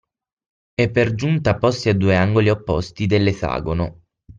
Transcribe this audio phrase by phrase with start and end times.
[0.73, 4.01] E per giunta posti a due angoli opposti dell’esagono…